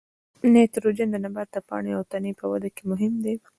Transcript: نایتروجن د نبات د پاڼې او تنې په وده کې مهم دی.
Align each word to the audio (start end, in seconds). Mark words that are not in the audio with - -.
نایتروجن 0.53 1.07
د 1.11 1.15
نبات 1.25 1.49
د 1.53 1.57
پاڼې 1.67 1.91
او 1.97 2.03
تنې 2.11 2.31
په 2.39 2.45
وده 2.51 2.69
کې 2.75 2.83
مهم 2.91 3.13
دی. 3.25 3.35